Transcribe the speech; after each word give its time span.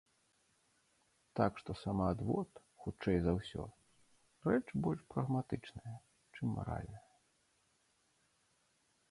Так 1.39 1.59
што 1.61 1.75
самаадвод, 1.83 2.49
хутчэй 2.85 3.19
за 3.25 3.33
ўсё, 3.41 3.63
рэч 4.49 4.63
больш 4.89 5.01
прагматычная, 5.17 5.95
чым 6.33 6.45
маральная. 6.59 7.05